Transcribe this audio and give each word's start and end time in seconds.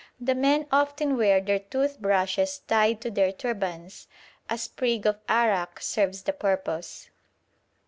The 0.19 0.33
men 0.33 0.65
often 0.71 1.15
wear 1.15 1.39
their 1.39 1.59
tooth 1.59 1.99
brushes 1.99 2.57
tied 2.67 3.01
to 3.01 3.11
their 3.11 3.31
turbans; 3.31 4.07
a 4.49 4.57
sprig 4.57 5.05
of 5.05 5.19
arrack 5.29 5.79
serves 5.79 6.23
the 6.23 6.33
purpose. 6.33 7.11